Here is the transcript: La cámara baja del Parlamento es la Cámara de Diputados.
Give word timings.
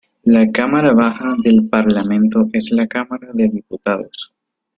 La 0.23 0.51
cámara 0.51 0.93
baja 0.93 1.35
del 1.43 1.69
Parlamento 1.69 2.47
es 2.53 2.71
la 2.71 2.87
Cámara 2.87 3.33
de 3.33 3.49
Diputados. 3.49 4.33